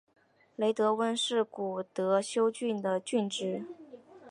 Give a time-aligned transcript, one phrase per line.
[0.55, 3.63] 雷德温是古德休郡的郡治。